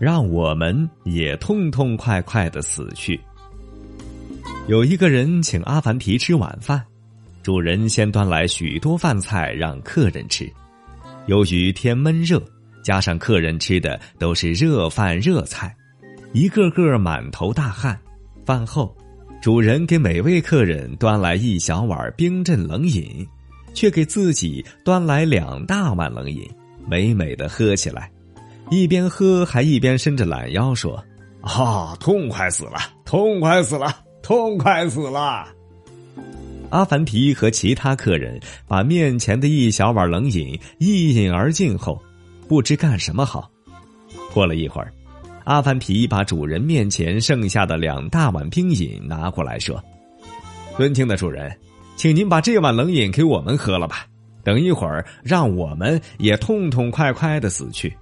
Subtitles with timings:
[0.00, 3.20] 让我们也痛痛快快的死去。
[4.66, 6.82] 有一个人请阿凡提吃晚饭，
[7.42, 10.50] 主人先端来许多饭菜让客人吃。
[11.26, 12.42] 由于天闷热，
[12.82, 15.76] 加上客人吃的都是热饭热菜，
[16.32, 18.00] 一个个满头大汗。
[18.46, 18.96] 饭后，
[19.42, 23.26] 主人给每位客人端来一小碗冰镇冷饮，
[23.74, 26.48] 却给自己端来两大碗冷饮，
[26.88, 28.10] 美美的喝起来。
[28.70, 31.02] 一边喝还一边伸着懒腰说
[31.42, 35.48] ：“啊，痛快死了，痛快死了，痛快死了！”
[36.70, 42.00] 阿凡提和其他客人把面前的一小碗冷饮一饮而尽后，
[42.48, 43.50] 不知干什么好。
[44.32, 44.92] 过了一会儿，
[45.42, 49.82] 阿凡提把主人面前剩下的两大碗冰饮拿过来说
[50.78, 51.52] ：“尊敬的主人，
[51.96, 54.06] 请您把这碗冷饮给我们喝了吧。
[54.44, 57.92] 等一会儿，让我们也痛痛快快的死去。”